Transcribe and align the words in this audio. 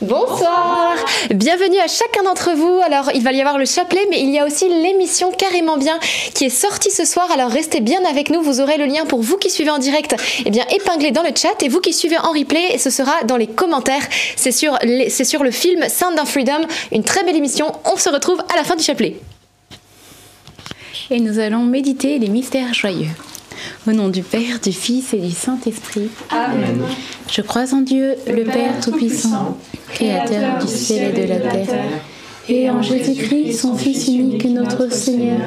Bonsoir 0.00 0.94
Bienvenue 1.34 1.78
à 1.78 1.88
chacun 1.88 2.22
d'entre 2.22 2.52
vous. 2.52 2.80
Alors, 2.84 3.10
il 3.14 3.24
va 3.24 3.32
y 3.32 3.40
avoir 3.40 3.58
le 3.58 3.64
chapelet, 3.64 4.06
mais 4.10 4.20
il 4.20 4.30
y 4.30 4.38
a 4.38 4.46
aussi 4.46 4.68
l'émission 4.68 5.32
Carrément 5.32 5.76
Bien 5.76 5.98
qui 6.34 6.44
est 6.44 6.50
sortie 6.50 6.92
ce 6.92 7.04
soir. 7.04 7.28
Alors, 7.32 7.50
restez 7.50 7.80
bien 7.80 8.04
avec 8.04 8.30
nous. 8.30 8.40
Vous 8.40 8.60
aurez 8.60 8.76
le 8.76 8.84
lien 8.84 9.06
pour 9.06 9.22
vous 9.22 9.36
qui 9.38 9.50
suivez 9.50 9.70
en 9.70 9.78
direct, 9.78 10.14
eh 10.46 10.50
bien, 10.50 10.64
épinglé 10.70 11.10
dans 11.10 11.24
le 11.24 11.30
chat. 11.34 11.60
Et 11.64 11.68
vous 11.68 11.80
qui 11.80 11.92
suivez 11.92 12.16
en 12.16 12.30
replay, 12.30 12.78
ce 12.78 12.90
sera 12.90 13.24
dans 13.24 13.36
les 13.36 13.48
commentaires. 13.48 14.06
C'est 14.36 14.52
sur, 14.52 14.78
c'est 15.08 15.24
sur 15.24 15.42
le 15.42 15.50
film 15.50 15.88
Sound 15.88 16.16
of 16.20 16.28
Freedom. 16.28 16.60
Une 16.92 17.02
très 17.02 17.24
belle 17.24 17.36
émission. 17.36 17.72
On 17.84 17.96
se 17.96 18.08
retrouve 18.08 18.40
à 18.52 18.56
la 18.56 18.62
fin 18.62 18.76
du 18.76 18.84
chapelet. 18.84 19.16
Et 21.10 21.18
nous 21.18 21.40
allons 21.40 21.64
méditer 21.64 22.20
les 22.20 22.28
mystères 22.28 22.72
joyeux. 22.72 23.08
Au 23.86 23.92
nom 23.92 24.08
du 24.08 24.22
Père, 24.22 24.60
du 24.62 24.72
Fils 24.72 25.14
et 25.14 25.18
du 25.18 25.30
Saint-Esprit. 25.30 26.08
Amen. 26.30 26.82
Je 27.30 27.42
crois 27.42 27.72
en 27.74 27.80
Dieu, 27.80 28.14
le 28.26 28.44
Père 28.44 28.80
Tout-Puissant, 28.82 29.58
Créateur 29.92 30.58
du 30.58 30.66
ciel 30.66 31.18
et 31.18 31.26
de 31.26 31.28
la 31.28 31.40
terre, 31.40 31.84
et 32.48 32.70
en 32.70 32.82
Jésus-Christ, 32.82 33.58
son 33.58 33.76
Fils 33.76 34.08
unique, 34.08 34.44
notre 34.46 34.92
Seigneur, 34.92 35.40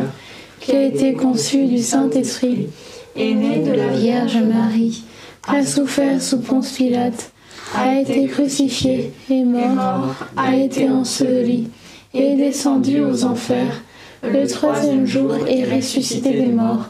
qui 0.59 0.71
a 0.71 0.83
été 0.83 1.13
conçu 1.13 1.65
du 1.65 1.79
Saint-Esprit, 1.79 2.67
est 3.15 3.33
né 3.33 3.59
de 3.59 3.71
la 3.71 3.87
Vierge 3.87 4.37
Marie, 4.37 5.03
a 5.47 5.65
souffert 5.65 6.21
sous 6.21 6.39
Ponce 6.39 6.71
Pilate, 6.71 7.31
a 7.75 7.99
été 7.99 8.27
crucifié, 8.27 9.11
est 9.29 9.43
mort, 9.43 10.15
a 10.37 10.55
été 10.55 10.89
enseveli, 10.89 11.69
est 12.13 12.35
descendu 12.35 13.01
aux 13.01 13.23
enfers, 13.23 13.81
le 14.23 14.47
troisième 14.47 15.07
jour 15.07 15.35
est 15.47 15.73
ressuscité 15.73 16.33
des 16.33 16.51
morts 16.51 16.89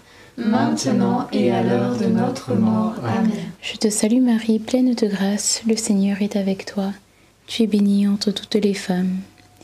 maintenant 0.37 1.27
et 1.31 1.51
à 1.51 1.63
l'heure 1.63 1.95
de 1.97 2.05
notre 2.05 2.53
mort. 2.53 2.95
Amen. 3.03 3.31
Je 3.61 3.77
te 3.77 3.89
salue 3.89 4.21
Marie, 4.21 4.59
pleine 4.59 4.93
de 4.93 5.07
grâce, 5.07 5.61
le 5.67 5.75
Seigneur 5.75 6.21
est 6.21 6.35
avec 6.35 6.65
toi. 6.65 6.91
Tu 7.47 7.63
es 7.63 7.67
bénie 7.67 8.07
entre 8.07 8.31
toutes 8.31 8.55
les 8.55 8.73
femmes, 8.73 9.17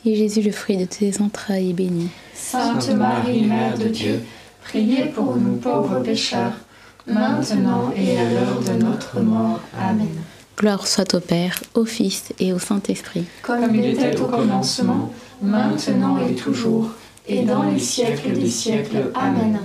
et 0.05 0.15
Jésus, 0.15 0.41
le 0.41 0.51
fruit 0.51 0.77
de 0.77 0.85
tes 0.85 1.21
entrailles, 1.21 1.71
est 1.71 1.73
béni. 1.73 2.09
Sainte 2.33 2.89
Marie, 2.89 3.43
Mère 3.43 3.77
de 3.77 3.87
Dieu, 3.87 4.21
priez 4.63 5.05
pour 5.05 5.35
nous 5.35 5.55
pauvres 5.55 5.99
pécheurs, 6.01 6.53
maintenant 7.07 7.91
et 7.95 8.17
à 8.17 8.29
l'heure 8.29 8.61
de 8.61 8.83
notre 8.83 9.19
mort. 9.21 9.61
Amen. 9.79 10.07
Gloire 10.57 10.87
soit 10.87 11.13
au 11.13 11.19
Père, 11.19 11.61
au 11.75 11.85
Fils 11.85 12.33
et 12.39 12.51
au 12.51 12.59
Saint-Esprit. 12.59 13.25
Comme 13.43 13.75
il 13.75 13.85
était 13.85 14.19
au 14.19 14.25
commencement, 14.25 15.13
maintenant 15.41 16.17
et 16.27 16.33
toujours, 16.33 16.89
et 17.27 17.43
dans 17.43 17.63
les 17.63 17.79
siècles 17.79 18.33
des 18.33 18.49
siècles. 18.49 19.11
Amen. 19.13 19.59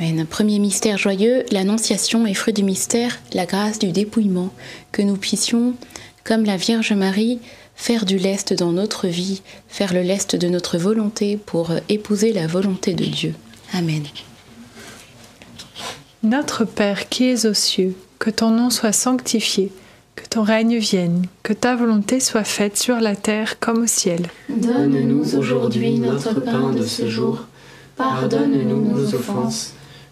Amen. 0.00 0.26
Premier 0.26 0.60
mystère 0.60 0.96
joyeux, 0.96 1.44
l'Annonciation 1.50 2.24
et 2.26 2.34
fruit 2.34 2.52
du 2.52 2.62
mystère, 2.62 3.18
la 3.32 3.46
grâce 3.46 3.78
du 3.80 3.90
dépouillement, 3.90 4.50
que 4.92 5.02
nous 5.02 5.16
puissions, 5.16 5.74
comme 6.22 6.44
la 6.44 6.56
Vierge 6.56 6.92
Marie, 6.92 7.40
faire 7.74 8.04
du 8.04 8.16
lest 8.16 8.52
dans 8.52 8.70
notre 8.70 9.08
vie, 9.08 9.42
faire 9.68 9.92
le 9.92 10.02
lest 10.02 10.36
de 10.36 10.48
notre 10.48 10.78
volonté 10.78 11.36
pour 11.36 11.72
épouser 11.88 12.32
la 12.32 12.46
volonté 12.46 12.94
de 12.94 13.04
Dieu. 13.04 13.34
Amen. 13.72 14.04
Notre 16.22 16.64
Père 16.64 17.08
qui 17.08 17.24
es 17.24 17.46
aux 17.46 17.54
cieux, 17.54 17.94
que 18.20 18.30
ton 18.30 18.50
nom 18.50 18.70
soit 18.70 18.92
sanctifié, 18.92 19.72
que 20.14 20.28
ton 20.28 20.42
règne 20.42 20.78
vienne, 20.78 21.26
que 21.42 21.52
ta 21.52 21.74
volonté 21.74 22.20
soit 22.20 22.44
faite 22.44 22.76
sur 22.76 23.00
la 23.00 23.16
terre 23.16 23.58
comme 23.58 23.82
au 23.82 23.86
ciel. 23.86 24.26
Donne-nous 24.48 25.36
aujourd'hui 25.36 25.98
notre 25.98 26.40
pain 26.40 26.72
de 26.72 26.84
ce 26.84 27.08
jour. 27.08 27.46
Pardonne-nous 27.96 28.96
nos 28.96 29.14
offenses 29.14 29.74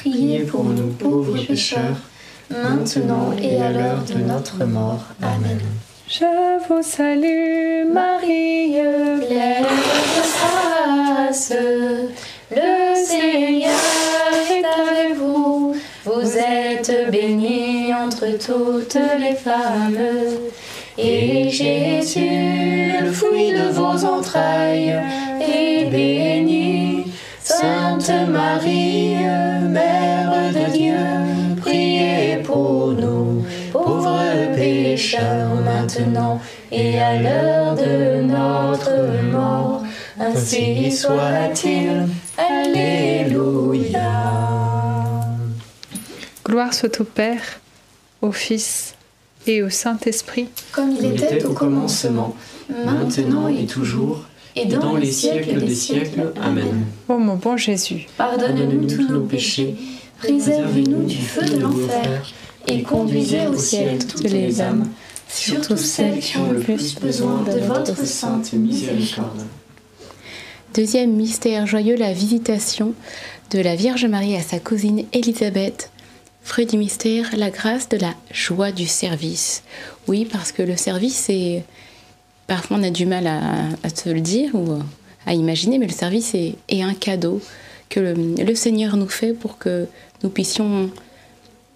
priez 0.00 0.40
pour 0.40 0.64
nous 0.64 0.88
pauvres 0.98 1.38
pécheurs, 1.46 2.00
maintenant 2.50 3.32
et 3.40 3.60
à 3.60 3.70
l'heure 3.70 4.02
de 4.08 4.14
notre 4.14 4.64
mort. 4.64 5.04
Amen. 5.22 5.60
Je 6.08 6.24
vous 6.66 6.82
salue 6.82 7.92
Marie, 7.92 8.78
pleine 9.26 9.62
de 9.62 10.22
grâce, 10.32 11.52
le 12.50 12.94
Seigneur 12.94 13.70
est 14.50 14.64
avec 14.64 15.18
vous. 15.18 15.74
Vous 16.06 16.38
êtes 16.38 17.10
bénie 17.10 17.92
entre 17.92 18.26
toutes 18.38 18.98
les 19.18 19.34
femmes, 19.34 19.98
et 20.96 21.50
Jésus, 21.50 22.92
le 23.02 23.12
fruit 23.12 23.52
de 23.52 23.68
vos 23.70 24.04
entrailles, 24.06 24.98
est 25.40 25.90
béni. 25.90 26.69
Sainte 27.60 28.10
Marie, 28.30 29.16
Mère 29.68 30.32
de 30.54 30.72
Dieu, 30.72 31.56
priez 31.60 32.38
pour 32.42 32.92
nous, 32.92 33.44
pauvres 33.70 34.54
pécheurs, 34.56 35.54
maintenant 35.62 36.40
et 36.72 36.98
à 36.98 37.20
l'heure 37.20 37.74
de 37.74 38.22
notre 38.22 39.22
mort. 39.30 39.82
Ainsi 40.18 40.90
soit-il. 40.90 42.08
Alléluia. 42.38 44.00
Gloire 46.42 46.72
soit 46.72 46.98
au 46.98 47.04
Père, 47.04 47.60
au 48.22 48.32
Fils 48.32 48.94
et 49.46 49.62
au 49.62 49.68
Saint-Esprit. 49.68 50.48
Comme 50.72 50.92
il 50.98 51.12
était 51.12 51.44
au 51.44 51.52
commencement, 51.52 52.34
maintenant 52.86 53.48
et 53.48 53.66
toujours, 53.66 54.24
et 54.56 54.66
dans 54.66 54.96
les 54.96 55.10
siècles 55.10 55.60
des 55.60 55.74
siècles. 55.74 56.32
Amen. 56.42 56.84
Ô 57.08 57.18
mon 57.18 57.36
bon 57.36 57.56
Jésus, 57.56 58.06
Pardonne-nous 58.16 58.86
tous 58.86 59.08
nos 59.08 59.22
péchés, 59.22 59.74
préservez-nous 60.18 61.04
du 61.04 61.16
feu 61.16 61.44
de 61.46 61.60
l'enfer, 61.60 62.32
et 62.66 62.82
conduisez 62.82 63.46
au 63.46 63.56
ciel 63.56 64.04
toutes 64.06 64.30
les 64.30 64.60
âmes, 64.60 64.88
surtout 65.28 65.76
celles 65.76 66.20
qui 66.20 66.36
ont 66.36 66.50
le 66.50 66.60
plus 66.60 66.96
besoin 67.00 67.42
de 67.42 67.58
votre 67.60 68.04
sainte 68.04 68.52
miséricorde. 68.52 69.46
Deuxième 70.74 71.12
mystère 71.12 71.66
joyeux, 71.66 71.96
la 71.96 72.12
visitation 72.12 72.94
de 73.50 73.58
la 73.58 73.74
Vierge 73.74 74.06
Marie 74.06 74.36
à 74.36 74.42
sa 74.42 74.60
cousine 74.60 75.04
Élisabeth. 75.12 75.90
Fruit 76.42 76.66
du 76.66 76.78
mystère, 76.78 77.26
la 77.36 77.50
grâce 77.50 77.88
de 77.88 77.96
la 77.96 78.14
joie 78.32 78.70
du 78.70 78.86
service. 78.86 79.62
Oui, 80.06 80.28
parce 80.30 80.52
que 80.52 80.62
le 80.62 80.76
service, 80.76 81.16
c'est... 81.16 81.64
Parfois, 82.50 82.78
on 82.78 82.82
a 82.82 82.90
du 82.90 83.06
mal 83.06 83.28
à, 83.28 83.68
à 83.84 83.88
se 83.94 84.08
le 84.08 84.20
dire 84.20 84.56
ou 84.56 84.80
à 85.24 85.34
imaginer, 85.34 85.78
mais 85.78 85.86
le 85.86 85.92
service 85.92 86.34
est, 86.34 86.82
un 86.82 86.94
cadeau 86.94 87.40
que 87.88 88.00
le, 88.00 88.54
Seigneur 88.56 88.96
nous 88.96 89.08
fait 89.08 89.34
pour 89.34 89.56
que 89.56 89.86
nous 90.24 90.30
puissions 90.30 90.90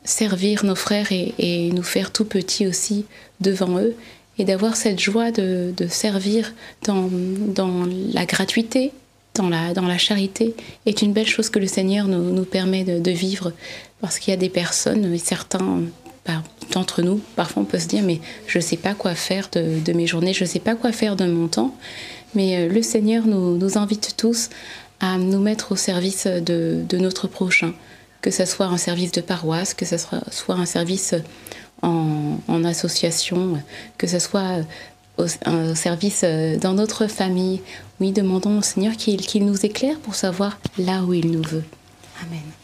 servir 0.02 0.64
nos 0.64 0.74
frères 0.74 1.12
et, 1.12 1.70
nous 1.72 1.84
faire 1.84 2.10
tout 2.10 2.24
petits 2.24 2.66
aussi 2.66 3.04
devant 3.40 3.78
eux 3.78 3.94
et 4.36 4.44
d'avoir 4.44 4.74
cette 4.74 4.98
joie 4.98 5.30
de, 5.30 5.72
servir 5.88 6.52
dans, 6.82 7.08
la 8.12 8.26
gratuité, 8.26 8.90
dans 9.36 9.48
la, 9.48 9.98
charité, 9.98 10.56
est 10.86 11.02
une 11.02 11.12
belle 11.12 11.28
chose 11.28 11.50
que 11.50 11.60
le 11.60 11.68
Seigneur 11.68 12.08
nous, 12.08 12.44
permet 12.44 12.82
de, 12.82 12.98
de, 12.98 13.10
vivre. 13.12 13.52
Parce 14.00 14.18
qu'il 14.18 14.32
y 14.32 14.34
a 14.34 14.40
des 14.40 14.48
personnes, 14.48 15.16
certains 15.18 15.82
d'entre 16.72 17.02
nous, 17.02 17.20
parfois 17.36 17.62
on 17.62 17.66
peut 17.66 17.78
se 17.78 17.86
dire, 17.86 18.02
mais 18.02 18.20
je 18.46 18.58
ne 18.58 18.62
sais 18.62 18.76
pas 18.76 18.94
quoi 18.94 19.14
faire 19.14 19.48
de, 19.52 19.92
mes 19.92 20.06
journées, 20.06 20.32
je 20.32 20.44
ne 20.44 20.48
sais 20.48 20.58
pas 20.58 20.74
quoi 20.74 20.92
faire 20.92 21.16
de 21.16 21.26
mon 21.26 21.48
temps. 21.48 21.74
Mais 22.34 22.68
le 22.68 22.82
Seigneur 22.82 23.26
nous, 23.26 23.78
invite 23.78 24.14
tous 24.16 24.50
à 25.00 25.18
nous 25.18 25.38
mettre 25.38 25.72
au 25.72 25.76
service 25.76 26.26
de, 26.26 26.84
notre 26.94 27.28
prochain, 27.28 27.74
que 28.22 28.30
ce 28.30 28.44
soit 28.44 28.66
un 28.66 28.78
service 28.78 29.12
de 29.12 29.20
paroisse, 29.20 29.74
que 29.74 29.84
ce 29.84 29.96
soit, 29.98 30.22
un 30.48 30.66
service 30.66 31.14
en, 31.82 32.64
association, 32.64 33.60
que 33.98 34.06
ce 34.06 34.18
soit 34.18 34.64
au, 35.18 35.26
un 35.44 35.74
service 35.74 36.24
dans 36.60 36.72
notre 36.72 37.06
famille. 37.06 37.60
Oui, 38.00 38.10
demandons 38.10 38.58
au 38.58 38.62
Seigneur 38.62 38.96
qu'il 38.96 39.24
qu 39.24 39.38
nous 39.38 39.64
éclaire 39.64 39.98
pour 40.00 40.14
savoir 40.14 40.58
là 40.78 41.02
où 41.02 41.12
il 41.12 41.30
nous 41.30 41.42
veut. 41.42 41.64
Amen. 42.22 42.63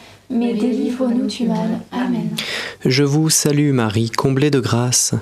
mais 0.31 0.53
délivre-nous 0.53 1.27
du 1.27 1.47
mal. 1.47 1.79
Amen. 1.91 2.29
Je 2.85 3.03
vous 3.03 3.29
salue 3.29 3.73
Marie, 3.73 4.09
comblée 4.09 4.51
de 4.51 4.59
grâce. 4.59 5.13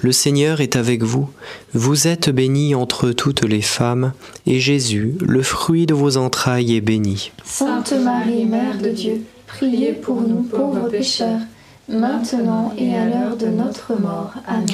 Le 0.00 0.12
Seigneur 0.12 0.60
est 0.60 0.76
avec 0.76 1.02
vous. 1.02 1.28
Vous 1.74 2.06
êtes 2.06 2.30
bénie 2.30 2.74
entre 2.74 3.10
toutes 3.10 3.44
les 3.44 3.62
femmes, 3.62 4.12
et 4.46 4.60
Jésus, 4.60 5.14
le 5.20 5.42
fruit 5.42 5.86
de 5.86 5.94
vos 5.94 6.16
entrailles, 6.16 6.76
est 6.76 6.80
béni. 6.80 7.32
Sainte 7.44 7.92
Marie, 7.92 8.44
Mère 8.44 8.78
de 8.78 8.90
Dieu, 8.90 9.22
priez 9.46 9.92
pour 9.92 10.20
nous 10.20 10.42
pauvres 10.42 10.88
pécheurs 10.88 11.40
maintenant 11.88 12.72
et 12.76 12.96
à 12.96 13.06
l'heure 13.06 13.36
de 13.36 13.46
notre 13.46 13.98
mort. 14.00 14.34
Amen. 14.46 14.66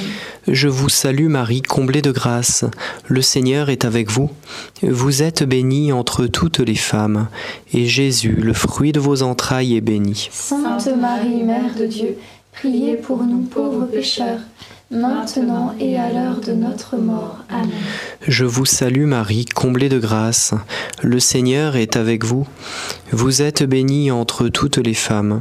Je 0.49 0.69
vous 0.69 0.89
salue 0.89 1.29
Marie, 1.29 1.63
comblée 1.63 2.03
de 2.03 2.11
grâce. 2.11 2.65
Le 3.07 3.23
Seigneur 3.23 3.71
est 3.71 3.85
avec 3.85 4.11
vous. 4.11 4.31
Vous 4.83 5.23
êtes 5.23 5.45
bénie 5.45 5.93
entre 5.93 6.27
toutes 6.27 6.61
les 6.61 6.75
femmes, 6.75 7.29
et 7.73 7.87
Jésus, 7.87 8.37
le 8.37 8.53
fruit 8.53 8.93
de 8.93 9.01
vos 9.01 9.23
entrailles, 9.23 9.77
est 9.77 9.81
béni. 9.81 10.29
Sainte 10.31 10.89
Marie, 10.97 11.43
Mère 11.43 11.75
de 11.79 11.87
Dieu, 11.87 12.17
priez 12.53 12.97
pour 12.97 13.23
nous 13.25 13.43
pauvres 13.43 13.87
pécheurs, 13.87 14.41
maintenant 14.91 15.75
et 15.81 15.99
à 15.99 16.13
l'heure 16.13 16.41
de 16.41 16.53
notre 16.53 16.97
mort. 16.97 17.39
Amen. 17.49 17.71
Je 18.27 18.45
vous 18.45 18.67
salue 18.67 19.07
Marie, 19.07 19.45
comblée 19.45 19.89
de 19.89 19.99
grâce. 19.99 20.53
Le 21.03 21.21
Seigneur 21.21 21.77
est 21.77 21.97
avec 21.97 22.25
vous. 22.25 22.47
Vous 23.13 23.43
êtes 23.43 23.63
bénie 23.63 24.11
entre 24.11 24.49
toutes 24.49 24.79
les 24.79 24.95
femmes 24.95 25.41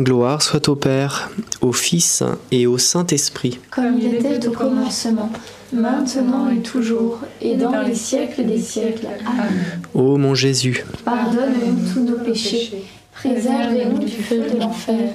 Gloire 0.00 0.40
soit 0.40 0.70
au 0.70 0.74
Père, 0.74 1.30
au 1.60 1.72
Fils 1.72 2.22
et 2.50 2.66
au 2.66 2.78
Saint-Esprit. 2.78 3.58
Comme 3.70 3.98
il 4.00 4.14
était 4.14 4.46
au 4.46 4.52
commencement, 4.52 5.30
maintenant 5.70 6.48
et 6.50 6.62
toujours, 6.62 7.18
et 7.42 7.56
dans 7.56 7.82
les 7.82 7.94
siècles 7.94 8.46
des 8.46 8.58
siècles. 8.58 9.06
Amen. 9.26 9.82
Ô 9.92 10.16
mon 10.16 10.34
Jésus, 10.34 10.86
Pardonne-nous 11.04 11.92
tous 11.92 12.00
nos 12.00 12.18
péchés, 12.24 12.84
préservez-nous 13.12 13.98
du 13.98 14.08
feu 14.08 14.38
de 14.50 14.58
l'enfer, 14.58 15.10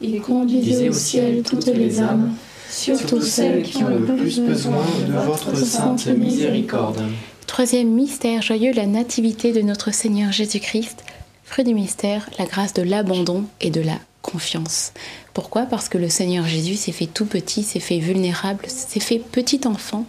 et 0.00 0.16
conduisez 0.18 0.88
au 0.88 0.94
ciel 0.94 1.42
toutes 1.42 1.66
les 1.66 2.00
âmes, 2.00 2.32
surtout 2.70 3.20
celles 3.20 3.62
qui 3.62 3.84
ont 3.84 3.90
le 3.90 4.16
plus 4.16 4.40
besoin 4.40 4.82
de 5.06 5.12
votre 5.12 5.54
sainte 5.54 6.06
miséricorde. 6.06 7.02
Troisième 7.46 7.90
mystère 7.90 8.40
joyeux, 8.40 8.72
la 8.72 8.86
nativité 8.86 9.52
de 9.52 9.60
notre 9.60 9.92
Seigneur 9.92 10.32
Jésus-Christ. 10.32 11.04
Fruit 11.44 11.64
du 11.64 11.74
mystère, 11.74 12.30
la 12.38 12.46
grâce 12.46 12.72
de 12.72 12.80
l'abandon 12.80 13.44
et 13.60 13.70
de 13.70 13.82
la 13.82 13.98
confiance. 14.22 14.92
Pourquoi? 15.34 15.62
Parce 15.62 15.88
que 15.88 15.98
le 15.98 16.08
Seigneur 16.08 16.46
Jésus 16.46 16.76
s'est 16.76 16.92
fait 16.92 17.06
tout 17.06 17.26
petit, 17.26 17.62
s'est 17.62 17.80
fait 17.80 17.98
vulnérable, 17.98 18.64
s'est 18.68 19.00
fait 19.00 19.18
petit 19.18 19.60
enfant 19.66 20.06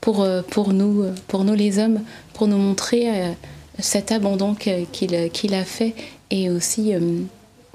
pour, 0.00 0.22
euh, 0.22 0.42
pour, 0.42 0.72
nous, 0.72 1.02
euh, 1.02 1.14
pour 1.28 1.44
nous 1.44 1.54
les 1.54 1.78
hommes, 1.78 2.00
pour 2.32 2.46
nous 2.46 2.56
montrer 2.56 3.10
euh, 3.10 3.32
cet 3.78 4.12
abandon 4.12 4.54
qu'il 4.54 5.54
a 5.54 5.64
fait 5.64 5.94
et 6.30 6.50
aussi 6.50 6.92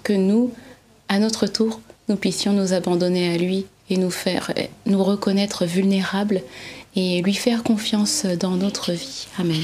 que 0.03 0.13
nous, 0.13 0.51
à 1.09 1.19
notre 1.19 1.47
tour, 1.47 1.79
nous 2.09 2.15
puissions 2.15 2.53
nous 2.53 2.73
abandonner 2.73 3.33
à 3.33 3.37
lui 3.37 3.65
et 3.89 3.97
nous 3.97 4.11
faire 4.11 4.53
nous 4.85 5.03
reconnaître 5.03 5.65
vulnérables 5.65 6.41
et 6.95 7.21
lui 7.23 7.33
faire 7.33 7.63
confiance 7.63 8.25
dans 8.25 8.51
notre 8.51 8.91
vie. 8.91 9.27
Amen. 9.39 9.63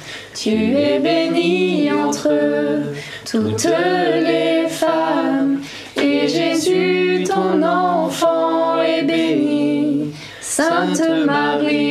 Tu 0.43 0.49
es 0.49 0.97
bénie 0.97 1.91
entre 1.91 2.31
toutes 3.29 3.63
les 3.63 4.67
femmes, 4.67 5.61
et 5.95 6.27
Jésus, 6.27 7.25
ton 7.27 7.61
enfant, 7.61 8.81
est 8.81 9.03
béni. 9.03 10.15
Sainte 10.39 11.03
Marie, 11.27 11.90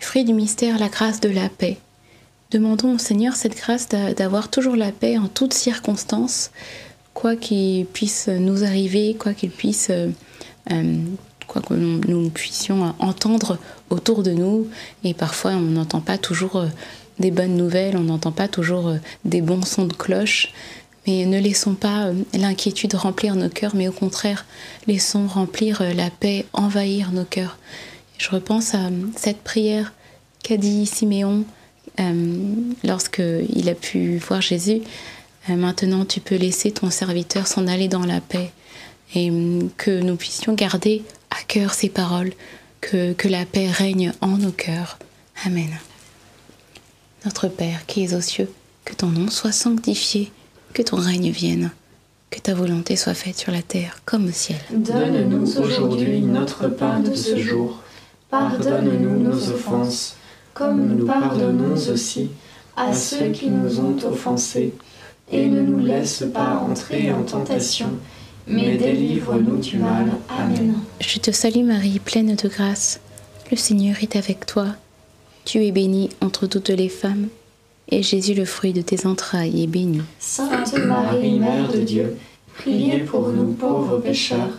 Fruit 0.00 0.24
du 0.24 0.32
mystère, 0.34 0.78
la 0.78 0.88
grâce 0.88 1.20
de 1.20 1.28
la 1.28 1.48
paix. 1.48 1.78
Demandons 2.50 2.94
au 2.94 2.98
Seigneur 2.98 3.34
cette 3.36 3.56
grâce 3.56 3.88
d'a- 3.88 4.14
d'avoir 4.14 4.48
toujours 4.50 4.76
la 4.76 4.92
paix 4.92 5.18
en 5.18 5.28
toutes 5.28 5.54
circonstances, 5.54 6.50
quoi 7.14 7.36
qu'il 7.36 7.86
puisse 7.86 8.28
nous 8.28 8.64
arriver, 8.64 9.16
quoi 9.18 9.34
qu'il 9.34 9.50
puisse, 9.50 9.88
euh, 9.90 10.10
euh, 10.70 10.96
quoi 11.46 11.62
que 11.62 11.74
nous 11.74 12.30
puissions 12.30 12.94
entendre 12.98 13.58
autour 13.90 14.22
de 14.22 14.32
nous. 14.32 14.68
Et 15.04 15.14
parfois, 15.14 15.52
on 15.52 15.60
n'entend 15.60 16.00
pas 16.00 16.18
toujours 16.18 16.56
euh, 16.56 16.66
des 17.18 17.30
bonnes 17.30 17.56
nouvelles, 17.56 17.96
on 17.96 18.02
n'entend 18.04 18.32
pas 18.32 18.48
toujours 18.48 18.92
des 19.24 19.40
bons 19.40 19.64
sons 19.64 19.86
de 19.86 19.94
cloche. 19.94 20.52
Mais 21.06 21.26
ne 21.26 21.38
laissons 21.38 21.74
pas 21.74 22.10
l'inquiétude 22.32 22.94
remplir 22.94 23.36
nos 23.36 23.50
cœurs, 23.50 23.74
mais 23.74 23.88
au 23.88 23.92
contraire, 23.92 24.46
laissons 24.86 25.26
remplir 25.26 25.82
la 25.94 26.08
paix, 26.08 26.46
envahir 26.54 27.12
nos 27.12 27.24
cœurs. 27.26 27.58
Je 28.18 28.30
repense 28.30 28.74
à 28.74 28.86
euh, 28.86 28.90
cette 29.16 29.42
prière 29.42 29.92
qu'a 30.42 30.56
dit 30.56 30.86
Siméon 30.86 31.44
euh, 32.00 32.38
lorsqu'il 32.84 33.68
a 33.68 33.74
pu 33.74 34.18
voir 34.18 34.40
Jésus. 34.40 34.82
Euh, 35.50 35.56
maintenant, 35.56 36.04
tu 36.04 36.20
peux 36.20 36.36
laisser 36.36 36.70
ton 36.70 36.90
serviteur 36.90 37.46
s'en 37.46 37.66
aller 37.66 37.88
dans 37.88 38.06
la 38.06 38.20
paix. 38.20 38.50
Et 39.16 39.30
que 39.76 40.00
nous 40.00 40.16
puissions 40.16 40.54
garder 40.54 41.04
à 41.30 41.40
cœur 41.46 41.72
ces 41.74 41.88
paroles, 41.88 42.32
que, 42.80 43.12
que 43.12 43.28
la 43.28 43.44
paix 43.44 43.70
règne 43.70 44.12
en 44.20 44.38
nos 44.38 44.50
cœurs. 44.50 44.98
Amen. 45.44 45.70
Notre 47.24 47.46
Père 47.46 47.86
qui 47.86 48.02
es 48.02 48.14
aux 48.14 48.20
cieux, 48.20 48.50
que 48.84 48.94
ton 48.94 49.06
nom 49.06 49.30
soit 49.30 49.52
sanctifié, 49.52 50.32
que 50.72 50.82
ton 50.82 50.96
règne 50.96 51.30
vienne, 51.30 51.70
que 52.30 52.40
ta 52.40 52.54
volonté 52.54 52.96
soit 52.96 53.14
faite 53.14 53.38
sur 53.38 53.52
la 53.52 53.62
terre 53.62 54.00
comme 54.04 54.26
au 54.26 54.32
ciel. 54.32 54.58
Donne-nous 54.72 55.60
aujourd'hui 55.60 56.20
notre 56.20 56.66
pain 56.66 56.98
de 56.98 57.14
ce 57.14 57.38
jour. 57.38 57.83
Pardonne-nous 58.34 59.20
nos 59.20 59.50
offenses, 59.50 60.16
comme 60.54 60.88
nous 60.88 61.06
pardonnons 61.06 61.74
aussi 61.74 62.30
à 62.76 62.92
ceux 62.92 63.28
qui 63.28 63.48
nous 63.48 63.78
ont 63.78 63.96
offensés. 64.04 64.74
Et 65.30 65.46
ne 65.46 65.62
nous 65.62 65.78
laisse 65.78 66.24
pas 66.34 66.56
entrer 66.68 67.12
en 67.12 67.22
tentation, 67.22 67.90
mais 68.48 68.76
délivre-nous 68.76 69.58
du 69.58 69.78
mal. 69.78 70.06
Amen. 70.28 70.74
Je 71.00 71.20
te 71.20 71.30
salue 71.30 71.64
Marie, 71.64 72.00
pleine 72.00 72.34
de 72.34 72.48
grâce. 72.48 72.98
Le 73.52 73.56
Seigneur 73.56 74.02
est 74.02 74.16
avec 74.16 74.46
toi. 74.46 74.66
Tu 75.44 75.64
es 75.64 75.70
bénie 75.70 76.10
entre 76.20 76.48
toutes 76.48 76.70
les 76.70 76.88
femmes, 76.88 77.28
et 77.88 78.02
Jésus, 78.02 78.34
le 78.34 78.46
fruit 78.46 78.72
de 78.72 78.82
tes 78.82 79.06
entrailles, 79.06 79.62
est 79.62 79.68
béni. 79.68 80.02
Sainte 80.18 80.76
Marie, 80.78 81.38
Mère 81.38 81.70
de 81.70 81.78
Dieu, 81.78 82.16
priez 82.58 82.98
pour 82.98 83.28
nous 83.28 83.52
pauvres 83.52 83.98
pécheurs, 83.98 84.58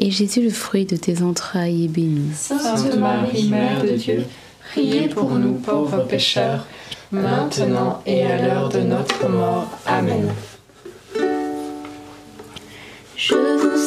et 0.00 0.10
Jésus, 0.10 0.42
le 0.42 0.50
fruit 0.50 0.86
de 0.86 0.96
tes 0.96 1.22
entrailles, 1.22 1.84
est 1.84 1.88
béni. 1.88 2.32
Sainte 2.34 2.96
Marie, 2.96 3.48
Mère 3.48 3.84
de 3.84 3.90
Dieu, 3.90 4.24
priez 4.72 5.08
pour 5.08 5.30
nous 5.30 5.54
pauvres 5.54 6.04
pécheurs, 6.04 6.66
maintenant 7.12 8.02
et 8.06 8.24
à 8.24 8.40
l'heure 8.40 8.70
de 8.70 8.80
notre 8.80 9.28
mort. 9.28 9.68
Amen. 9.86 10.32
Je 13.16 13.34
vous 13.34 13.79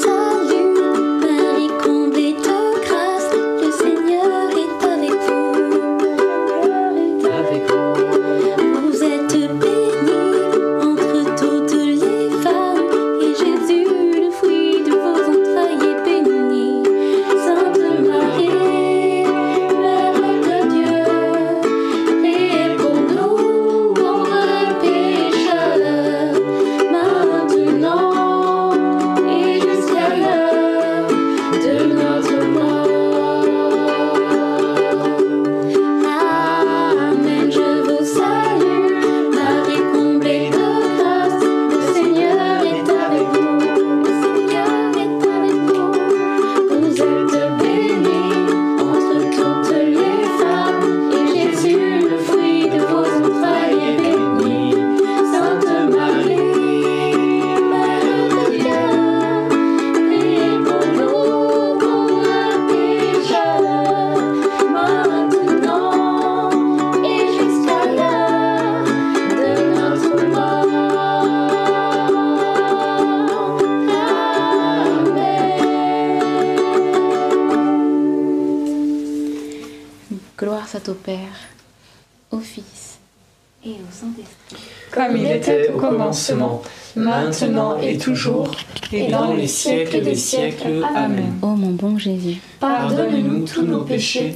maintenant 87.22 87.80
et 87.80 87.98
toujours, 87.98 88.52
et 88.92 89.08
dans 89.08 89.34
les 89.34 89.48
siècles 89.48 90.02
des 90.02 90.16
siècles. 90.16 90.84
Amen. 90.96 91.34
Ô 91.42 91.48
mon 91.48 91.72
bon 91.72 91.98
Jésus, 91.98 92.38
pardonnez-nous 92.60 93.46
tous 93.46 93.64
nos 93.64 93.82
péchés, 93.82 94.36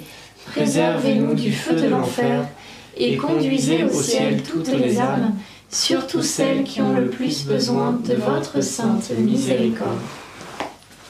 préservez-nous 0.52 1.34
du 1.34 1.52
feu 1.52 1.76
de 1.76 1.88
l'enfer, 1.88 2.48
et 2.98 3.16
conduisez 3.16 3.84
au 3.84 4.02
ciel 4.02 4.44
toutes 4.44 4.72
les 4.74 5.00
âmes, 5.00 5.34
surtout 5.70 6.22
celles 6.22 6.64
qui 6.64 6.82
ont 6.82 6.94
le 6.94 7.08
plus 7.08 7.46
besoin 7.46 8.00
de 8.08 8.16
votre 8.16 8.62
sainte 8.62 9.12
miséricorde. 9.18 10.00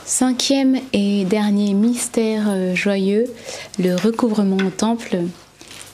Cinquième 0.06 0.78
et 0.94 1.26
dernier 1.26 1.74
mystère 1.74 2.76
joyeux, 2.76 3.26
le 3.78 3.96
recouvrement 3.96 4.58
au 4.66 4.70
temple. 4.70 5.18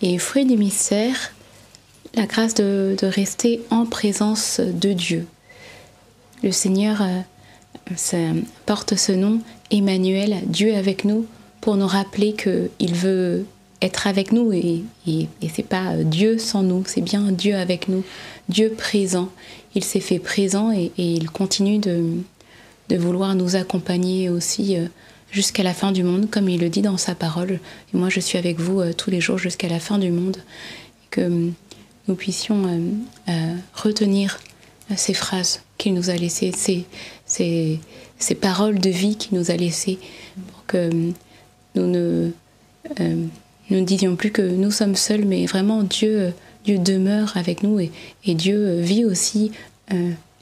Et 0.04 0.20
fruit 0.20 0.46
du 0.46 0.58
mystère, 0.58 1.32
la 2.14 2.26
grâce 2.26 2.54
de, 2.54 2.96
de 3.02 3.08
rester 3.08 3.62
en 3.72 3.86
présence 3.86 4.60
de 4.60 4.92
Dieu. 4.94 5.26
Le 6.44 6.52
Seigneur 6.52 7.02
euh, 7.02 8.34
porte 8.66 8.96
ce 8.96 9.12
nom, 9.12 9.40
Emmanuel, 9.72 10.42
Dieu 10.46 10.76
avec 10.76 11.06
nous, 11.06 11.26
pour 11.62 11.78
nous 11.78 11.88
rappeler 11.88 12.34
qu'il 12.34 12.94
veut 12.94 13.46
être 13.82 14.08
avec 14.08 14.32
nous 14.32 14.54
et, 14.54 14.84
et, 15.08 15.28
et 15.42 15.50
c'est 15.54 15.64
pas 15.64 15.96
Dieu 15.98 16.38
sans 16.38 16.64
nous, 16.64 16.84
c'est 16.86 17.02
bien 17.02 17.32
Dieu 17.32 17.56
avec 17.56 17.88
nous, 17.88 18.04
Dieu 18.50 18.72
présent. 18.78 19.30
Il 19.76 19.84
s'est 19.84 20.00
fait 20.00 20.20
présent 20.20 20.72
et, 20.72 20.92
il 20.98 21.30
continue 21.30 21.80
de, 21.80 22.18
vouloir 22.96 23.34
nous 23.34 23.56
accompagner 23.56 24.30
aussi 24.30 24.78
euh, 24.78 24.86
jusqu'à 25.32 25.64
la 25.64 25.74
fin 25.74 25.92
du 25.92 26.04
monde, 26.04 26.30
comme 26.30 26.48
il 26.48 26.62
le 26.62 26.70
dit 26.70 26.84
dans 26.84 26.98
sa 26.98 27.16
parole. 27.16 27.60
Moi, 27.92 28.10
je 28.10 28.20
suis 28.20 28.38
avec 28.38 28.60
vous 28.60 28.82
euh, 28.82 28.94
tous 28.94 29.10
les 29.10 29.20
jours 29.20 29.40
jusqu'à 29.40 29.68
la 29.68 29.80
fin 29.80 29.98
du 29.98 30.12
monde. 30.12 30.38
Que 31.10 31.22
euh, 31.22 31.50
nous 32.08 32.16
puissions 32.16 32.66
euh, 32.66 32.80
euh, 33.30 33.56
retenir 33.74 34.40
euh, 34.92 34.96
ces 34.98 35.14
phrases 35.14 35.62
qu'il 35.78 35.94
nous 35.94 36.10
a 36.10 36.16
laissées, 36.16 36.52
ces, 36.56 36.86
ces, 37.26 37.80
ces 38.20 38.36
paroles 38.36 38.80
de 38.80 38.90
vie 38.90 39.16
qu'il 39.16 39.38
nous 39.38 39.52
a 39.52 39.56
laissées, 39.56 40.00
pour 40.52 40.66
que 40.66 40.78
euh, 40.78 41.12
nous 41.76 41.88
ne, 41.88 42.32
euh, 43.00 43.26
nous 43.70 43.84
disions 43.84 44.16
plus 44.16 44.32
que 44.32 44.42
nous 44.42 44.72
sommes 44.72 44.96
seuls, 44.96 45.26
mais 45.26 45.46
vraiment 45.46 45.84
Dieu, 45.84 46.20
euh, 46.20 46.32
Dieu 46.66 46.78
demeure 46.78 47.36
avec 47.36 47.64
nous 47.64 47.80
et, 47.80 47.92
Dieu 48.26 48.80
vit 48.80 49.04
aussi 49.04 49.52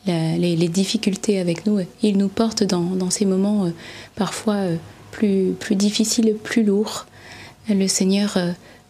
les, 0.06 0.56
les 0.56 0.68
difficultés 0.68 1.40
avec 1.40 1.66
nous. 1.66 1.80
Il 2.04 2.18
nous 2.18 2.28
porte 2.28 2.64
dans, 2.64 2.82
dans 2.82 3.10
ces 3.10 3.26
moments 3.26 3.72
parfois 4.16 4.66
plus, 5.10 5.54
plus 5.60 5.76
difficiles, 5.76 6.36
plus 6.44 6.64
lourds. 6.64 7.08
Le 7.68 7.88
Seigneur 7.88 8.38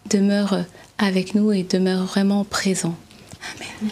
demeure 0.10 0.66
avec 0.98 1.34
nous 1.36 1.54
et 1.54 1.64
demeure 1.64 2.06
vraiment 2.06 2.44
présent. 2.44 2.96
Amen. 3.56 3.92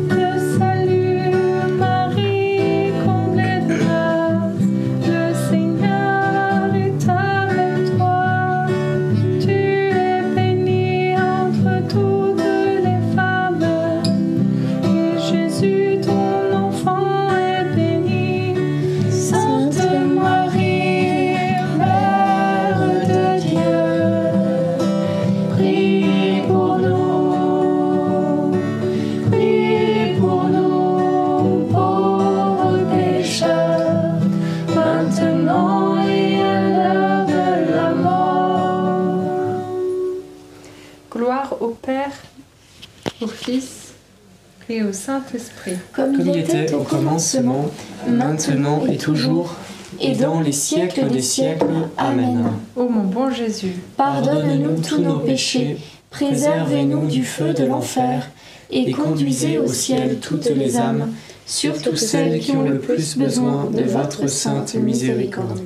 Comme 45.93 46.17
Comme 46.17 46.27
il 46.27 46.37
était 46.37 46.73
au 46.73 46.81
commencement, 46.81 47.69
maintenant 48.07 48.83
et 48.89 48.97
toujours, 48.97 49.55
et 49.99 50.15
dans 50.15 50.39
les 50.39 50.51
siècles 50.51 51.09
des 51.09 51.21
siècles. 51.21 51.65
Amen. 51.97 52.43
Ô 52.75 52.87
mon 52.87 53.03
bon 53.03 53.31
Jésus, 53.31 53.73
Pardonne-nous 53.97 54.81
tous 54.81 55.01
nos 55.01 55.19
péchés, 55.19 55.77
préservez-nous 56.09 57.07
du 57.07 57.23
feu 57.23 57.53
de 57.53 57.65
l'enfer, 57.65 58.29
et 58.71 58.91
conduisez 58.91 59.57
au 59.57 59.67
ciel 59.67 60.17
toutes 60.19 60.49
les 60.49 60.77
âmes, 60.77 61.11
surtout 61.45 61.95
celles 61.95 62.39
qui 62.39 62.51
ont 62.51 62.63
le 62.63 62.79
plus 62.79 63.17
besoin 63.17 63.69
de 63.71 63.83
votre 63.83 64.27
sainte 64.27 64.75
miséricorde. 64.75 65.61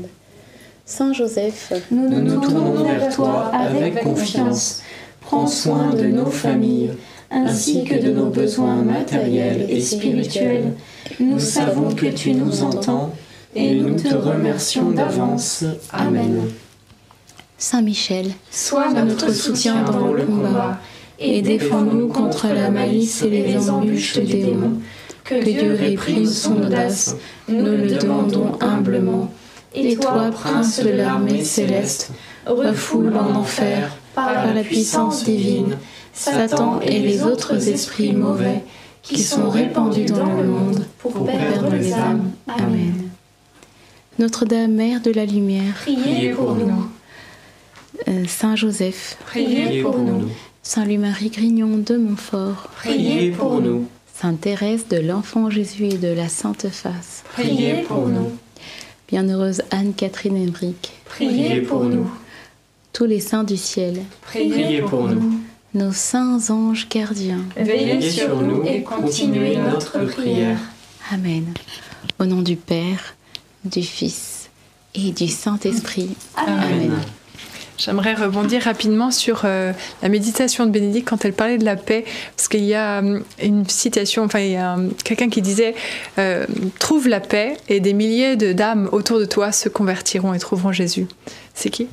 Saint 0.86 1.14
Joseph, 1.14 1.74
Nous 1.90 2.10
nous 2.10 2.42
tournons 2.42 2.84
vers 2.84 3.14
toi 3.14 3.52
avec 3.54 4.04
confiance. 4.04 4.82
Prends 5.22 5.48
soin 5.48 5.90
de 5.90 6.06
nos 6.06 6.28
familles, 6.28 6.92
ainsi 7.32 7.84
que 7.84 7.96
de 7.96 8.12
nos 8.12 8.28
besoins 8.28 8.84
matériels 8.84 9.66
et 9.70 9.82
spirituels. 9.82 10.74
Nous 11.20 11.40
savons 11.40 11.94
que 11.94 12.08
tu 12.08 12.34
nous 12.34 12.64
entends, 12.64 13.12
et 13.56 13.76
nous 13.76 13.96
te 13.96 14.14
remercions 14.14 14.92
d'avance. 14.92 15.64
Amen. 15.92 16.42
Saint 17.58 17.82
Michel, 17.82 18.32
Sois 18.52 18.92
notre 18.94 19.34
soutien 19.34 19.84
dans 19.84 20.12
le 20.12 20.24
combat, 20.24 20.80
et 21.20 21.42
défends-nous 21.42 22.10
contre 22.10 22.48
la 22.48 22.70
malice 22.70 23.22
et 23.24 23.30
les 23.30 23.70
embûches 23.70 24.18
des 24.18 24.44
démons. 24.44 24.80
Que 25.24 25.44
Dieu 25.44 25.76
réprime 25.80 26.26
son 26.26 26.62
audace, 26.62 27.16
nous 27.48 27.66
le 27.66 27.88
demandons 27.88 28.52
humblement. 28.60 29.32
Et 29.74 29.96
toi, 29.96 30.30
prince 30.32 30.82
de 30.84 30.90
l'armée 30.90 31.44
céleste, 31.44 32.12
refoule 32.46 33.14
en 33.16 33.36
enfer, 33.36 33.92
par 34.14 34.54
la 34.54 34.62
puissance 34.62 35.24
divine, 35.24 35.78
Satan 36.16 36.80
et 36.82 37.00
les 37.00 37.24
autres 37.24 37.68
esprits 37.68 38.14
mauvais 38.14 38.64
qui 39.02 39.20
sont 39.22 39.50
répandus 39.50 40.06
dans 40.06 40.34
le 40.34 40.44
monde 40.46 40.86
pour 40.98 41.26
perdre 41.26 41.70
les 41.76 41.94
âmes. 41.94 42.32
Amen. 42.48 43.10
Notre-Dame, 44.18 44.72
Mère 44.74 45.02
de 45.02 45.12
la 45.12 45.26
Lumière, 45.26 45.74
Priez 45.82 46.30
pour 46.32 46.56
nous. 46.56 46.88
euh, 48.08 48.24
Saint 48.28 48.56
Joseph, 48.56 49.18
Priez 49.26 49.82
pour 49.84 49.98
nous. 50.00 50.30
Saint 50.64 50.86
Louis-Marie 50.86 51.30
Grignon 51.30 51.78
de 51.78 51.98
Montfort, 51.98 52.70
Priez 52.78 53.32
pour 53.32 53.60
nous. 53.62 53.86
Sainte 54.14 54.40
Thérèse 54.42 54.88
de 54.88 54.98
l'Enfant 54.98 55.50
Jésus 55.50 55.86
et 55.88 55.98
de 55.98 56.08
la 56.08 56.30
Sainte 56.30 56.70
Face, 56.70 57.24
Priez 57.34 57.84
pour 57.88 58.08
nous. 58.08 58.32
Bienheureuse 59.10 59.62
Anne-Catherine 59.70 60.38
Emmerich, 60.38 60.94
Priez 61.06 61.62
pour 61.62 61.84
nous. 61.84 62.10
tous 62.94 63.06
les 63.06 63.20
saints 63.20 63.44
du 63.44 63.58
ciel, 63.58 64.00
Priez 64.22 64.82
pour 64.82 65.10
nous. 65.10 65.40
Nos 65.76 65.92
saints 65.92 66.40
anges 66.50 66.88
gardiens. 66.90 67.44
Veillez 67.58 68.02
sur 68.02 68.42
nous 68.42 68.64
et 68.66 68.82
continuez 68.82 69.58
notre 69.58 70.00
prière. 70.06 70.58
Amen. 71.12 71.54
Au 72.18 72.26
nom 72.26 72.42
du 72.42 72.56
Père, 72.56 73.16
du 73.66 73.84
Fils 73.84 74.50
et 74.96 75.12
du 75.12 75.28
Saint-Esprit. 75.28 76.16
Amen. 76.36 76.94
J'aimerais 77.78 78.14
rebondir 78.14 78.62
rapidement 78.62 79.12
sur 79.12 79.42
euh, 79.44 79.74
la 80.02 80.08
méditation 80.08 80.66
de 80.66 80.72
Bénédicte 80.72 81.10
quand 81.10 81.26
elle 81.26 81.34
parlait 81.34 81.58
de 81.58 81.66
la 81.66 81.76
paix, 81.76 82.06
parce 82.38 82.48
qu'il 82.48 82.64
y 82.64 82.74
a 82.74 83.00
hum, 83.00 83.24
une 83.44 83.68
citation, 83.68 84.24
enfin 84.24 84.40
il 84.40 84.52
y 84.52 84.56
a 84.56 84.76
hum, 84.76 84.94
quelqu'un 85.04 85.28
qui 85.28 85.42
disait 85.42 85.76
euh, 86.18 86.46
Trouve 86.80 87.10
la 87.10 87.20
paix 87.20 87.58
et 87.68 87.82
des 87.82 87.94
milliers 87.94 88.38
de 88.38 88.54
d'âmes 88.54 88.88
autour 88.94 89.20
de 89.20 89.26
toi 89.26 89.52
se 89.52 89.68
convertiront 89.68 90.34
et 90.34 90.40
trouveront 90.40 90.72
Jésus. 90.72 91.08
C'est 91.54 91.70
qui? 91.70 91.90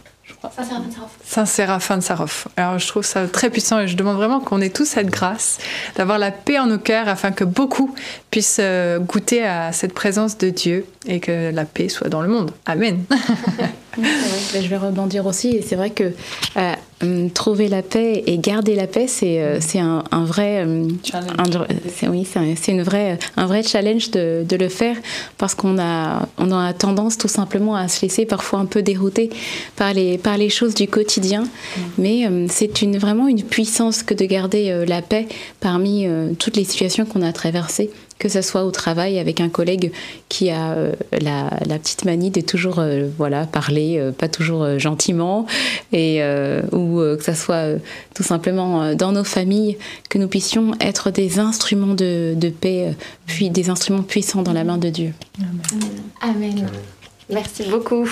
Saint 1.24 1.46
Séraphin 1.46 1.98
de 1.98 2.02
Sarov. 2.02 2.46
Alors 2.56 2.78
je 2.78 2.86
trouve 2.88 3.04
ça 3.04 3.26
très 3.26 3.50
puissant 3.50 3.80
et 3.80 3.88
je 3.88 3.96
demande 3.96 4.16
vraiment 4.16 4.40
qu'on 4.40 4.60
ait 4.60 4.70
tous 4.70 4.84
cette 4.84 5.08
grâce 5.08 5.58
d'avoir 5.96 6.18
la 6.18 6.30
paix 6.30 6.58
en 6.58 6.66
nos 6.66 6.78
cœurs 6.78 7.08
afin 7.08 7.30
que 7.30 7.44
beaucoup 7.44 7.94
puissent 8.30 8.58
euh, 8.60 8.98
goûter 8.98 9.44
à 9.44 9.72
cette 9.72 9.94
présence 9.94 10.38
de 10.38 10.50
Dieu 10.50 10.86
et 11.06 11.20
que 11.20 11.50
la 11.52 11.64
paix 11.64 11.88
soit 11.88 12.08
dans 12.08 12.22
le 12.22 12.28
monde. 12.28 12.50
Amen. 12.66 13.04
Oui, 13.98 14.04
c'est 14.06 14.28
vrai. 14.28 14.38
Ben, 14.54 14.62
je 14.62 14.68
vais 14.68 14.76
rebondir 14.76 15.26
aussi. 15.26 15.48
Et 15.50 15.62
c'est 15.62 15.76
vrai 15.76 15.90
que 15.90 16.12
euh, 16.56 16.72
hum, 17.02 17.30
trouver 17.30 17.68
la 17.68 17.82
paix 17.82 18.22
et 18.26 18.38
garder 18.38 18.74
la 18.74 18.86
paix, 18.86 19.06
c'est 19.06 19.40
euh, 19.40 19.58
c'est 19.60 19.78
un, 19.80 20.02
un 20.10 20.24
vrai, 20.24 20.62
hum, 20.62 20.88
un- 21.12 21.44
c'est- 21.94 22.08
oui, 22.08 22.26
c'est 22.30 22.38
un, 22.38 22.54
c'est 22.60 22.72
une 22.72 22.82
vraie, 22.82 23.18
un 23.36 23.46
vrai 23.46 23.62
challenge 23.62 24.10
de, 24.10 24.44
de 24.48 24.56
le 24.56 24.68
faire 24.68 24.96
parce 25.38 25.54
qu'on 25.54 25.78
a, 25.78 26.28
on 26.38 26.50
a 26.52 26.72
tendance 26.72 27.18
tout 27.18 27.28
simplement 27.28 27.74
à 27.76 27.88
se 27.88 28.02
laisser 28.02 28.24
parfois 28.26 28.60
un 28.60 28.66
peu 28.66 28.82
dérouter 28.82 29.30
par 29.76 29.92
les, 29.92 30.16
par 30.18 30.36
les 30.38 30.48
choses 30.48 30.74
du 30.74 30.86
quotidien. 30.88 31.44
Mais 31.98 32.26
hum, 32.26 32.48
c'est 32.48 32.82
une, 32.82 32.96
vraiment 32.98 33.28
une 33.28 33.42
puissance 33.42 34.02
que 34.02 34.14
de 34.14 34.24
garder 34.24 34.70
euh, 34.70 34.84
la 34.86 35.02
paix 35.02 35.26
parmi 35.60 36.06
toutes 36.38 36.56
les 36.56 36.64
situations 36.64 37.04
qu'on 37.04 37.22
a 37.22 37.32
traversées 37.32 37.90
que 38.22 38.28
ce 38.28 38.40
soit 38.40 38.64
au 38.64 38.70
travail 38.70 39.18
avec 39.18 39.40
un 39.40 39.48
collègue 39.48 39.90
qui 40.28 40.48
a 40.48 40.74
euh, 40.74 40.92
la, 41.10 41.50
la 41.66 41.78
petite 41.80 42.04
manie 42.04 42.30
de 42.30 42.40
toujours 42.40 42.78
euh, 42.78 43.08
voilà 43.18 43.46
parler 43.46 43.98
euh, 43.98 44.12
pas 44.12 44.28
toujours 44.28 44.62
euh, 44.62 44.78
gentiment 44.78 45.44
et 45.92 46.22
euh, 46.22 46.62
ou 46.70 47.00
euh, 47.00 47.16
que 47.16 47.24
ce 47.24 47.34
soit 47.34 47.56
euh, 47.56 47.78
tout 48.14 48.22
simplement 48.22 48.80
euh, 48.80 48.94
dans 48.94 49.10
nos 49.10 49.24
familles 49.24 49.76
que 50.08 50.18
nous 50.18 50.28
puissions 50.28 50.70
être 50.80 51.10
des 51.10 51.40
instruments 51.40 51.94
de, 51.94 52.34
de 52.36 52.48
paix 52.48 52.90
euh, 52.90 52.92
puis 53.26 53.50
des 53.50 53.70
instruments 53.70 54.04
puissants 54.04 54.42
dans 54.42 54.52
la 54.52 54.62
main 54.62 54.78
de 54.78 54.88
Dieu. 54.88 55.12
Amen. 56.20 56.68
Merci 57.28 57.64
beaucoup. 57.64 58.08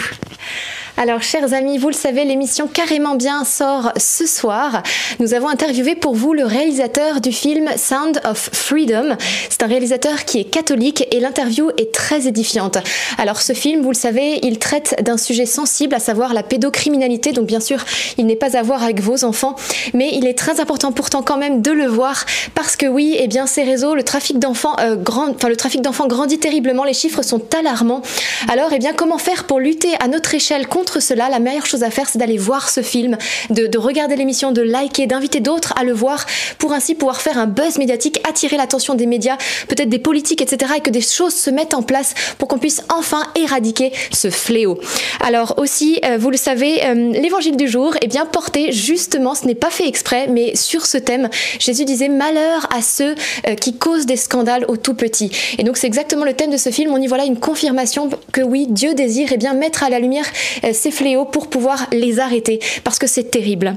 Alors, 1.03 1.23
chers 1.23 1.55
amis, 1.55 1.79
vous 1.79 1.89
le 1.89 1.95
savez, 1.95 2.27
l'émission 2.27 2.67
Carrément 2.67 3.15
Bien 3.15 3.45
sort 3.45 3.91
ce 3.97 4.27
soir. 4.27 4.83
Nous 5.19 5.33
avons 5.33 5.49
interviewé 5.49 5.95
pour 5.95 6.15
vous 6.15 6.35
le 6.35 6.45
réalisateur 6.45 7.23
du 7.23 7.33
film 7.33 7.71
Sound 7.75 8.21
of 8.27 8.51
Freedom. 8.53 9.17
C'est 9.49 9.63
un 9.63 9.67
réalisateur 9.67 10.27
qui 10.27 10.41
est 10.41 10.45
catholique 10.45 11.09
et 11.11 11.21
l'interview 11.21 11.71
est 11.79 11.91
très 11.91 12.27
édifiante. 12.27 12.77
Alors, 13.17 13.41
ce 13.41 13.55
film, 13.55 13.81
vous 13.81 13.93
le 13.93 13.97
savez, 13.97 14.41
il 14.43 14.59
traite 14.59 15.03
d'un 15.03 15.17
sujet 15.17 15.47
sensible, 15.47 15.95
à 15.95 16.01
savoir 16.01 16.35
la 16.35 16.43
pédocriminalité. 16.43 17.33
Donc, 17.33 17.47
bien 17.47 17.61
sûr, 17.61 17.83
il 18.19 18.27
n'est 18.27 18.37
pas 18.37 18.59
à 18.59 18.63
voir 18.63 18.83
avec 18.83 19.01
vos 19.01 19.25
enfants, 19.25 19.57
mais 19.95 20.11
il 20.13 20.27
est 20.27 20.37
très 20.37 20.61
important 20.61 20.93
pourtant 20.93 21.23
quand 21.23 21.39
même 21.39 21.63
de 21.63 21.71
le 21.71 21.87
voir 21.87 22.27
parce 22.55 22.77
que 22.77 22.85
oui, 22.85 23.17
eh 23.19 23.27
bien, 23.27 23.47
ces 23.47 23.63
réseaux, 23.63 23.95
le 23.95 24.03
trafic 24.03 24.39
d'enfants, 24.39 24.77
euh, 24.81 24.97
grand, 24.97 25.31
enfin, 25.31 25.49
le 25.49 25.57
trafic 25.57 25.81
d'enfants 25.81 26.09
grandit 26.09 26.39
terriblement. 26.39 26.85
Les 26.85 26.93
chiffres 26.93 27.23
sont 27.23 27.41
alarmants. 27.59 28.03
Alors, 28.51 28.69
eh 28.75 28.79
bien, 28.79 28.93
comment 28.93 29.17
faire 29.17 29.45
pour 29.45 29.61
lutter 29.61 29.95
à 29.99 30.07
notre 30.07 30.35
échelle 30.35 30.67
contre 30.67 30.90
cela 30.99 31.29
La 31.29 31.39
meilleure 31.39 31.67
chose 31.67 31.85
à 31.85 31.91
faire, 31.91 32.09
c'est 32.09 32.19
d'aller 32.19 32.39
voir 32.39 32.69
ce 32.69 32.83
film, 32.83 33.17
de, 33.51 33.69
de 33.69 33.79
regarder 33.79 34.17
l'émission, 34.17 34.51
de 34.51 34.63
liker, 34.63 35.07
d'inviter 35.07 35.39
d'autres 35.39 35.73
à 35.77 35.85
le 35.85 35.93
voir 35.93 36.27
pour 36.59 36.73
ainsi 36.73 36.97
pouvoir 36.97 37.21
faire 37.21 37.39
un 37.39 37.47
buzz 37.47 37.79
médiatique, 37.79 38.21
attirer 38.29 38.57
l'attention 38.57 38.95
des 38.95 39.07
médias, 39.07 39.37
peut-être 39.69 39.89
des 39.89 39.99
politiques, 39.99 40.43
etc. 40.43 40.73
et 40.79 40.81
que 40.81 40.91
des 40.91 41.01
choses 41.01 41.35
se 41.35 41.51
mettent 41.51 41.75
en 41.75 41.83
place 41.83 42.15
pour 42.39 42.49
qu'on 42.49 42.59
puisse 42.59 42.83
enfin 42.93 43.23
éradiquer 43.37 43.93
ce 44.13 44.31
fléau. 44.31 44.81
Alors 45.21 45.55
aussi, 45.59 46.01
euh, 46.05 46.17
vous 46.19 46.31
le 46.31 46.37
savez, 46.37 46.83
euh, 46.85 47.13
l'évangile 47.13 47.57
du 47.57 47.69
jour 47.69 47.95
est 48.01 48.09
bien 48.09 48.27
porté 48.27 48.73
justement, 48.73 49.35
ce 49.35 49.47
n'est 49.47 49.55
pas 49.55 49.71
fait 49.71 49.87
exprès, 49.87 50.27
mais 50.29 50.57
sur 50.57 50.87
ce 50.87 50.99
thème, 50.99 51.29
Jésus 51.59 51.85
disait 51.85 52.09
malheur 52.09 52.67
à 52.75 52.83
ceux 52.83 53.15
euh, 53.47 53.55
qui 53.55 53.77
causent 53.77 54.07
des 54.07 54.17
scandales 54.17 54.65
aux 54.69 54.77
tout 54.77 54.95
petits. 54.95 55.31
Et 55.59 55.65
donc 55.65 55.77
c'est 55.77 55.87
exactement 55.87 56.25
le 56.25 56.33
thème 56.33 56.51
de 56.51 56.57
ce 56.57 56.71
film. 56.71 56.93
On 56.93 57.01
y 57.01 57.07
voit 57.07 57.19
là 57.19 57.25
une 57.25 57.39
confirmation 57.39 58.09
que 58.33 58.41
oui, 58.41 58.67
Dieu 58.69 58.95
désire 58.95 59.29
eh 59.33 59.37
bien 59.37 59.55
mettre 59.55 59.83
à 59.83 59.91
la 59.91 59.99
lumière 59.99 60.25
ces 60.73 60.91
fléaux 60.91 61.25
pour 61.25 61.49
pouvoir 61.49 61.87
les 61.93 62.21
arrêter, 62.21 62.61
parce 62.85 62.99
que 62.99 63.07
c'est 63.07 63.31
terrible. 63.31 63.75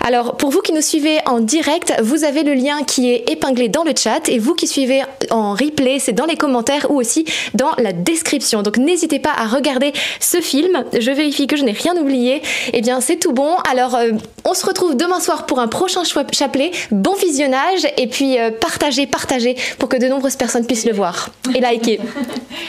Alors 0.00 0.36
pour 0.36 0.50
vous 0.50 0.60
qui 0.60 0.72
nous 0.72 0.80
suivez 0.80 1.18
en 1.26 1.40
direct, 1.40 1.94
vous 2.02 2.24
avez 2.24 2.42
le 2.42 2.54
lien 2.54 2.82
qui 2.84 3.10
est 3.10 3.30
épinglé 3.30 3.68
dans 3.68 3.84
le 3.84 3.92
chat, 3.96 4.28
et 4.28 4.38
vous 4.38 4.54
qui 4.54 4.66
suivez 4.66 5.02
en 5.30 5.52
replay, 5.52 5.98
c'est 5.98 6.12
dans 6.12 6.26
les 6.26 6.36
commentaires 6.36 6.90
ou 6.90 6.98
aussi 6.98 7.24
dans 7.54 7.72
la 7.78 7.92
description. 7.92 8.62
Donc 8.62 8.76
n'hésitez 8.76 9.18
pas 9.18 9.32
à 9.36 9.46
regarder 9.46 9.92
ce 10.20 10.40
film. 10.40 10.84
Je 10.98 11.10
vérifie 11.10 11.46
que 11.46 11.56
je 11.56 11.64
n'ai 11.64 11.72
rien 11.72 11.96
oublié. 11.96 12.42
Eh 12.72 12.80
bien 12.80 13.00
c'est 13.00 13.16
tout 13.16 13.32
bon. 13.32 13.56
Alors 13.70 13.94
euh, 13.94 14.12
on 14.44 14.54
se 14.54 14.66
retrouve 14.66 14.96
demain 14.96 15.20
soir 15.20 15.46
pour 15.46 15.60
un 15.60 15.68
prochain 15.68 16.02
chapelet. 16.04 16.70
Bon 16.90 17.14
visionnage 17.14 17.86
et 17.96 18.06
puis 18.06 18.38
euh, 18.38 18.50
partagez, 18.50 19.06
partagez 19.06 19.56
pour 19.78 19.88
que 19.88 19.96
de 19.96 20.06
nombreuses 20.06 20.36
personnes 20.36 20.66
puissent 20.66 20.86
le 20.86 20.92
voir 20.92 21.30
et 21.54 21.60
liker. 21.60 22.00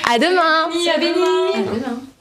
À 0.09 0.17
demain. 0.17 0.69
à 0.93 0.99
demain. 0.99 1.51
À 1.53 1.57
demain. 1.57 2.12